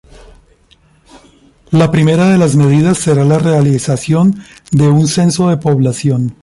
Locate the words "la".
1.69-1.91, 3.23-3.37